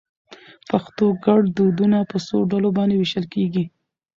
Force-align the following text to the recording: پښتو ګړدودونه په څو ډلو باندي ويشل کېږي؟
پښتو 0.69 1.05
ګړدودونه 1.25 1.97
په 2.11 2.17
څو 2.27 2.37
ډلو 2.51 2.69
باندي 2.77 2.95
ويشل 2.97 3.25
کېږي؟ 3.33 3.63